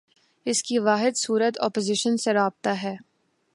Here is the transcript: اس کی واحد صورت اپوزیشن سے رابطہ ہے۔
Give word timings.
اس 0.45 0.63
کی 0.63 0.79
واحد 0.79 1.17
صورت 1.17 1.53
اپوزیشن 1.59 2.17
سے 2.17 2.33
رابطہ 2.33 2.69
ہے۔ 2.69 2.95